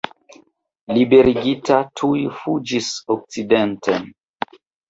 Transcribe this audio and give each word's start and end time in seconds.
Liberigita, 0.97 1.77
tuj 2.01 2.17
fuĝis 2.39 2.91
okcidenten. 3.17 4.13